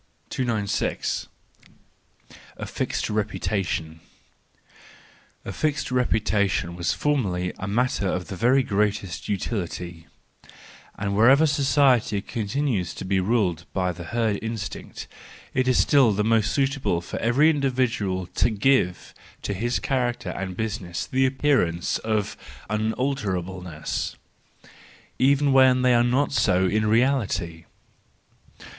[0.31, 1.27] 296.
[2.57, 3.99] A Fixed Reputation
[5.45, 10.07] .—A fixed reputation was formerly a matter of the very greatest utility;
[10.97, 15.07] and wherever society continues to be ruled by the herd instinct,
[15.53, 19.13] it is still most suitable for every individual to give
[19.43, 22.35] to his character and business the appearance of
[22.71, 27.65] unalterableness,—even when they are not so in reality.